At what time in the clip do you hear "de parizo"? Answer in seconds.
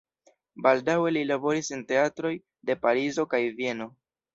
2.71-3.31